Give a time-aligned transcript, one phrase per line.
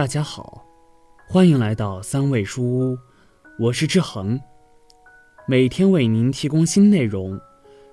[0.00, 0.64] 大家好，
[1.28, 2.98] 欢迎来到三味书屋，
[3.58, 4.40] 我是志恒，
[5.46, 7.38] 每天为您提供新内容，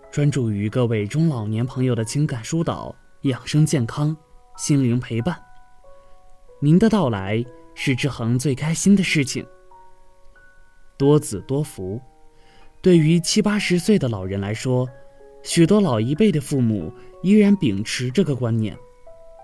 [0.10, 4.16] 专注于各位中老年朋友的情感疏导、养生健康、
[4.56, 5.38] 心灵陪伴。
[6.62, 7.44] 您的到来
[7.76, 9.46] 是志恒最开心的事情。
[10.98, 12.00] 多子多福，
[12.82, 14.88] 对于七八十岁的老人来说，
[15.44, 16.90] 许多老一辈的父母
[17.22, 18.78] 依然秉持这个观念，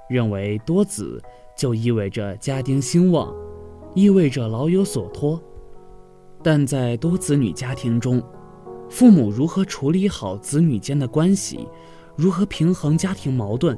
[0.09, 1.21] 认为多子。
[1.55, 3.33] 就意味着家庭兴旺，
[3.93, 5.41] 意味着老有所托。
[6.41, 8.21] 但在多子女家庭中，
[8.89, 11.67] 父母如何处理好子女间的关系，
[12.15, 13.77] 如何平衡家庭矛盾，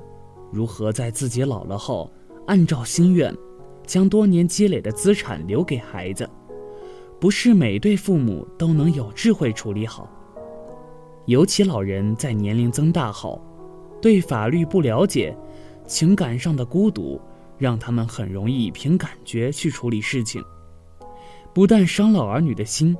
[0.51, 2.11] 如何在自己老了后
[2.47, 3.31] 按照心愿，
[3.85, 6.27] 将多年积累的资产留给孩子，
[7.19, 10.09] 不是每对父母都能有智慧处理好。
[11.27, 13.41] 尤其老人在年龄增大后，
[14.01, 15.37] 对法律不了解，
[15.85, 17.21] 情感上的孤独。
[17.57, 20.43] 让他们很容易凭感觉去处理事情，
[21.53, 22.95] 不但伤了儿女的心，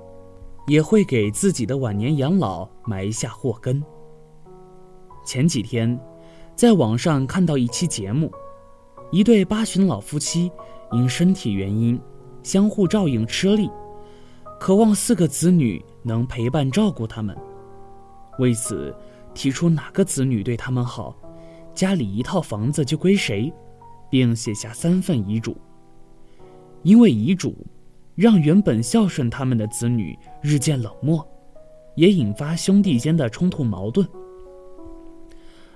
[0.68, 3.84] 也会给自己的晚年养老埋下祸根。
[5.26, 6.00] 前几天，
[6.56, 8.32] 在网上看到一期节目，
[9.12, 10.52] 一对八旬老夫妻
[10.92, 12.00] 因身体原因
[12.44, 13.70] 相互照应吃力，
[14.60, 17.36] 渴望四个子女能陪伴照顾他们，
[18.40, 18.96] 为此
[19.34, 21.14] 提出哪个子女对他们好，
[21.74, 23.52] 家里一套房子就归谁。
[24.16, 25.58] 并写下三份遗嘱。
[26.84, 27.54] 因为遗嘱，
[28.16, 31.28] 让原本孝顺他们的子女日渐冷漠，
[31.96, 34.08] 也引发兄弟间的冲突矛盾。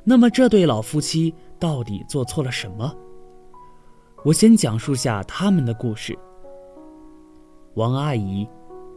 [0.06, 2.96] 那么这对老夫妻到底做错了什么？
[4.24, 6.18] 我先讲述下他们的故事。
[7.74, 8.48] 王阿姨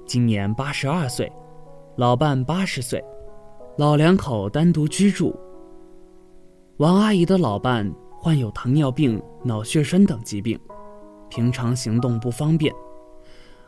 [0.06, 1.32] 今年八十二岁，
[1.96, 3.04] 老伴八十岁，
[3.76, 5.36] 老两口单独居住。
[6.76, 7.92] 王阿姨的老伴。
[8.22, 10.56] 患有糖尿病、脑血栓等疾病，
[11.28, 12.72] 平常行动不方便，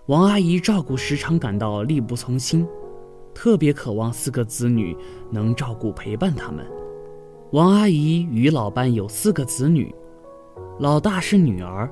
[0.07, 2.65] 王阿姨照顾时常感到力不从心，
[3.35, 4.97] 特别渴望四个子女
[5.29, 6.65] 能照顾陪伴他们。
[7.51, 9.93] 王阿姨与老伴有四个子女，
[10.79, 11.91] 老大是女儿，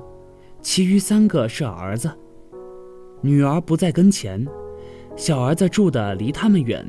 [0.61, 2.09] 其余三个是儿子。
[3.19, 4.47] 女儿不在跟前，
[5.17, 6.85] 小儿子住的离他们远，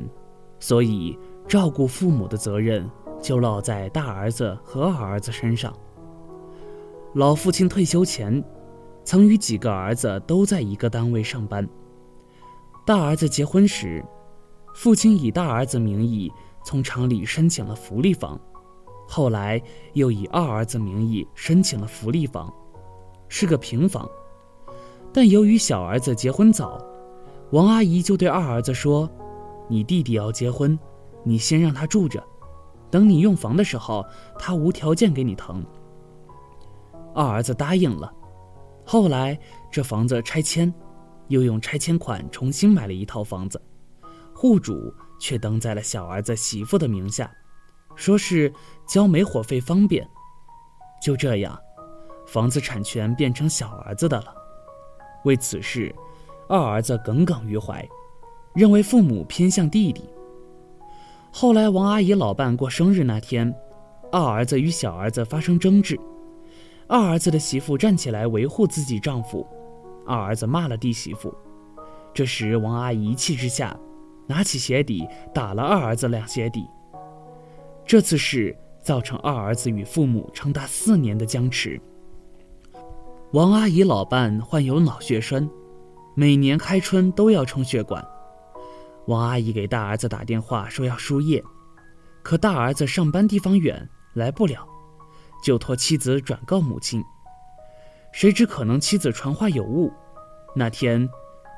[0.57, 1.19] 所以
[1.49, 2.89] 照顾父母的责任。
[3.21, 5.73] 就落在大儿子和二儿子身上。
[7.13, 8.43] 老父亲退休前，
[9.03, 11.67] 曾与几个儿子都在一个单位上班。
[12.85, 14.03] 大儿子结婚时，
[14.75, 16.31] 父亲以大儿子名义
[16.63, 18.39] 从厂里申请了福利房，
[19.07, 19.61] 后来
[19.93, 22.53] 又以二儿子名义申请了福利房，
[23.27, 24.07] 是个平房。
[25.13, 26.77] 但由于小儿子结婚早，
[27.51, 29.09] 王阿姨就对二儿子说
[29.69, 30.77] ：“你弟弟要结婚，
[31.23, 32.21] 你先让他住着。”
[32.91, 34.05] 等你用房的时候，
[34.37, 35.65] 他无条件给你腾。
[37.13, 38.13] 二儿子答应了，
[38.85, 39.39] 后来
[39.71, 40.73] 这房子拆迁，
[41.29, 43.61] 又用拆迁款重新买了一套房子，
[44.33, 47.31] 户主却登在了小儿子媳妇的名下，
[47.95, 48.53] 说是
[48.85, 50.07] 交煤火费方便。
[51.01, 51.57] 就这样，
[52.27, 54.33] 房子产权变成小儿子的了。
[55.23, 55.93] 为此事，
[56.47, 57.87] 二儿子耿耿于怀，
[58.53, 60.09] 认为父母偏向弟弟。
[61.37, 63.53] 后来，王阿姨老伴过生日那天，
[64.09, 65.99] 二儿子与小儿子发生争执，
[66.87, 69.45] 二儿子的媳妇站起来维护自己丈夫，
[70.07, 71.35] 二儿子骂了弟媳妇。
[72.13, 73.77] 这时，王阿姨一气之下，
[74.27, 76.65] 拿起鞋底打了二儿子两鞋底。
[77.85, 81.77] 这次事造成二儿子与父母长达四年的僵持。
[83.33, 85.49] 王阿姨老伴患有脑血栓，
[86.15, 88.01] 每年开春都要充血管。
[89.07, 91.43] 王阿姨给大儿子打电话说要输液，
[92.23, 94.67] 可大儿子上班地方远，来不了，
[95.43, 97.03] 就托妻子转告母亲。
[98.11, 99.93] 谁知可能妻子传话有误，
[100.55, 101.07] 那天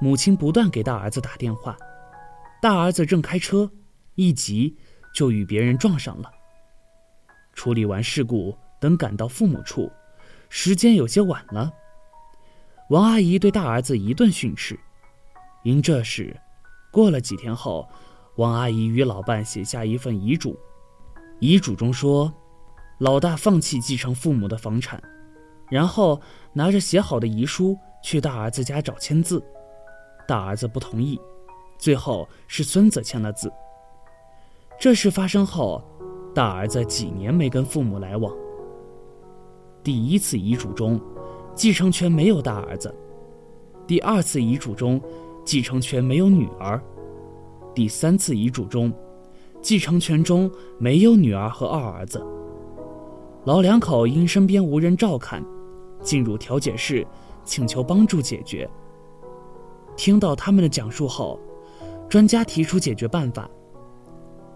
[0.02, 1.78] 母亲不断给大儿子打电话，
[2.62, 3.72] 大儿子正开车，
[4.16, 4.76] 一急
[5.14, 6.30] 就与别人撞上了。
[7.54, 9.90] 处理完事故，等赶到父母处，
[10.50, 11.72] 时间有些晚了。
[12.90, 14.78] 王阿姨对大儿子一顿训斥，
[15.64, 16.36] 因这事。
[16.92, 17.88] 过了几天后，
[18.38, 20.58] 王阿姨与老伴写下一份遗嘱，
[21.40, 22.34] 遗嘱中说，
[23.00, 25.02] 老大放弃继承父母的房产，
[25.70, 26.20] 然后
[26.54, 29.44] 拿着写好的遗书去大儿子家找签字，
[30.28, 31.20] 大儿子不同意，
[31.78, 33.52] 最后是孙子签了字。
[34.80, 35.84] 这事发生后，
[36.34, 38.34] 大儿子几年没跟父母来往。
[39.84, 41.00] 第一次遗嘱中，
[41.54, 42.90] 继承权没有大儿子；
[43.86, 45.02] 第二次遗嘱中。
[45.48, 46.78] 继承权没有女儿，
[47.74, 48.92] 第三次遗嘱中，
[49.62, 52.22] 继承权中没有女儿和二儿子。
[53.46, 55.42] 老两口因身边无人照看，
[56.02, 57.08] 进入调解室，
[57.46, 58.70] 请求帮助解决。
[59.96, 61.40] 听到他们的讲述后，
[62.10, 63.50] 专家提出解决办法：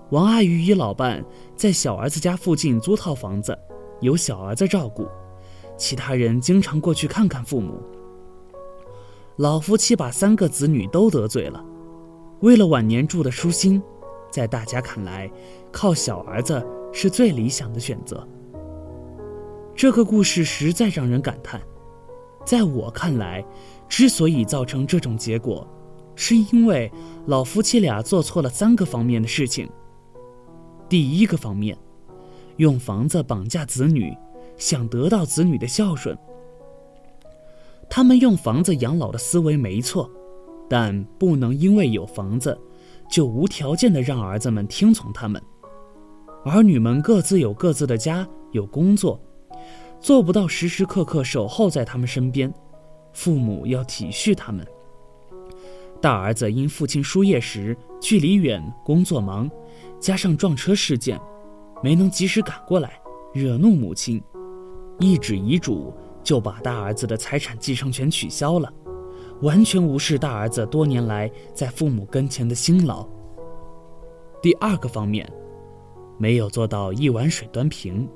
[0.09, 1.23] 王阿姨与老伴
[1.55, 3.57] 在小儿子家附近租套房子，
[4.01, 5.07] 由小儿子照顾，
[5.77, 7.81] 其他人经常过去看看父母。
[9.41, 11.65] 老夫妻把三个子女都得罪了，
[12.41, 13.81] 为了晚年住的舒心，
[14.29, 15.27] 在大家看来，
[15.71, 18.23] 靠小儿子是最理想的选择。
[19.75, 21.59] 这个故事实在让人感叹。
[22.45, 23.43] 在我看来，
[23.89, 25.67] 之所以造成这种结果，
[26.13, 26.91] 是因为
[27.25, 29.67] 老夫妻俩做错了三个方面的事情。
[30.88, 31.75] 第一个方面，
[32.57, 34.15] 用房子绑架子女，
[34.55, 36.15] 想得到子女的孝顺。
[37.93, 40.09] 他们用房子养老的思维没错，
[40.69, 42.57] 但不能因为有房子，
[43.09, 45.41] 就无条件的让儿子们听从他们。
[46.45, 49.19] 儿女们各自有各自的家，有工作，
[49.99, 52.51] 做不到时时刻刻守候在他们身边，
[53.11, 54.65] 父母要体恤他们。
[55.99, 59.51] 大儿子因父亲输液时距离远，工作忙，
[59.99, 61.19] 加上撞车事件，
[61.83, 63.01] 没能及时赶过来，
[63.33, 64.23] 惹怒母亲，
[64.97, 65.93] 一纸遗嘱。
[66.23, 68.71] 就把大儿子的财产继承权取消了，
[69.41, 73.07] 完全无视大儿子多年来在父母跟前的辛劳。
[74.41, 75.31] 第二个方面，
[76.18, 78.07] 没有做到一碗水端平。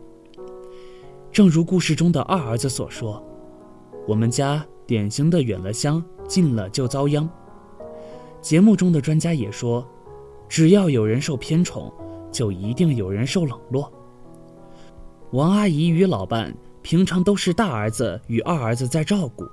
[1.31, 3.21] 正如故事中的二儿子所说
[4.07, 7.29] ：“我们家典型的远了乡，近了就遭殃。”
[8.41, 9.85] 节目中的专家也说
[10.47, 11.91] ：“只要有人受偏宠，
[12.31, 13.91] 就一定有人受冷落。”
[15.31, 16.55] 王阿姨与老伴。
[16.85, 19.43] 平常都是大儿子与二儿子在照顾，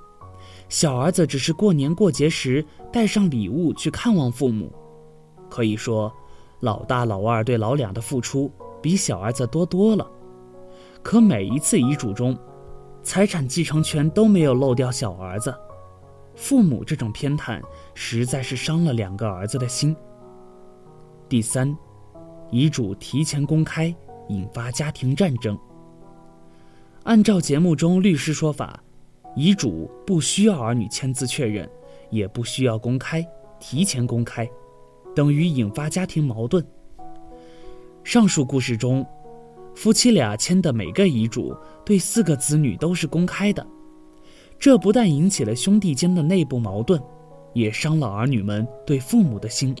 [0.69, 4.71] 小儿子只是过年过节时带上礼物去看望父母。
[5.49, 6.13] 可以说，
[6.59, 8.51] 老大老二对老两的付出
[8.83, 10.07] 比小儿子多多了。
[11.01, 12.37] 可每一次遗嘱中，
[13.01, 15.51] 财产继承权都没有漏掉小儿子。
[16.35, 17.59] 父母这种偏袒，
[17.95, 19.95] 实在是伤了两个儿子的心。
[21.27, 21.75] 第三，
[22.51, 23.91] 遗嘱提前公开，
[24.29, 25.57] 引发家庭战争。
[27.03, 28.81] 按照节目中律师说法，
[29.35, 31.69] 遗嘱不需要儿女签字确认，
[32.09, 33.25] 也不需要公开，
[33.59, 34.49] 提前公开，
[35.13, 36.65] 等于引发家庭矛盾。
[38.05, 39.05] 上述故事中，
[39.75, 41.53] 夫妻俩签的每个遗嘱
[41.83, 43.67] 对四个子女都是公开的，
[44.57, 47.01] 这不但引起了兄弟间的内部矛盾，
[47.51, 49.75] 也伤了儿女们对父母的心。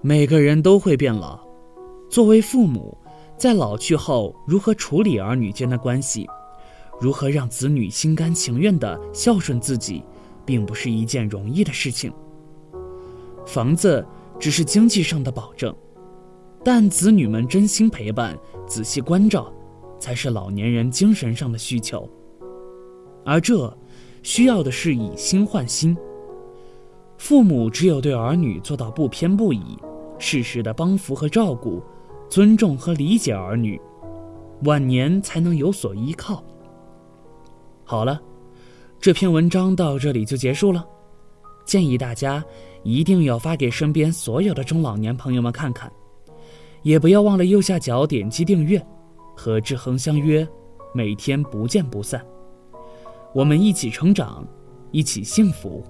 [0.00, 1.38] 每个人都会变老，
[2.08, 2.96] 作为父母。
[3.38, 6.28] 在老去后，如何处理儿女间的关系，
[7.00, 10.02] 如何让子女心甘情愿地孝顺自己，
[10.44, 12.12] 并不是一件容易的事情。
[13.46, 14.04] 房子
[14.40, 15.72] 只是经济上的保证，
[16.64, 18.36] 但子女们真心陪伴、
[18.66, 19.52] 仔细关照，
[20.00, 22.10] 才是老年人精神上的需求。
[23.24, 23.72] 而这，
[24.24, 25.96] 需要的是以心换心。
[27.18, 29.78] 父母只有对儿女做到不偏不倚，
[30.18, 31.80] 适时的帮扶和照顾。
[32.28, 33.80] 尊重和理解儿女，
[34.64, 36.42] 晚年才能有所依靠。
[37.84, 38.20] 好了，
[39.00, 40.86] 这篇文章到这里就结束了。
[41.64, 42.44] 建议大家
[42.82, 45.90] 一定要发给身边所有的中老年朋友们看看，
[46.82, 48.84] 也不要忘了右下角点击订阅，
[49.34, 50.46] 和志恒相约，
[50.92, 52.24] 每天不见不散。
[53.34, 54.46] 我们一起成长，
[54.90, 55.82] 一起幸福。